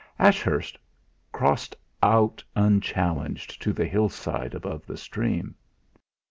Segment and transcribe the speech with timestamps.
[0.17, 0.79] Ashurst
[1.31, 5.53] crossed out unchallenged to the hillside above the stream.